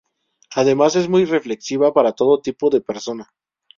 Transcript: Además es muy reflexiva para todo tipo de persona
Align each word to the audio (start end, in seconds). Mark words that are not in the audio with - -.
Además 0.55 0.95
es 0.95 1.07
muy 1.07 1.25
reflexiva 1.25 1.93
para 1.93 2.13
todo 2.13 2.41
tipo 2.41 2.71
de 2.71 2.81
persona 2.81 3.29